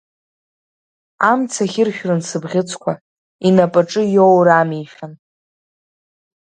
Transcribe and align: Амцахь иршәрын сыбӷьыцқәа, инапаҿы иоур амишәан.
Амцахь 1.29 1.77
иршәрын 1.81 2.21
сыбӷьыцқәа, 2.27 2.93
инапаҿы 3.47 4.03
иоур 4.15 4.47
амишәан. 4.59 5.13